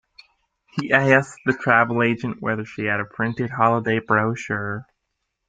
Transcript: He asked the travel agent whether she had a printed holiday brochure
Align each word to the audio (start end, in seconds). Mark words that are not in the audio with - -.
He 0.71 0.91
asked 0.91 1.41
the 1.45 1.53
travel 1.53 2.01
agent 2.01 2.41
whether 2.41 2.65
she 2.65 2.85
had 2.85 2.99
a 2.99 3.05
printed 3.05 3.51
holiday 3.51 3.99
brochure 3.99 4.87